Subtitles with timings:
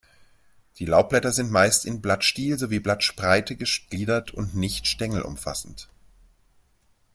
[0.79, 5.89] Die Laubblätter sind meist in Blattstiel sowie Blattspreite gegliedert und nicht stängelumfassend.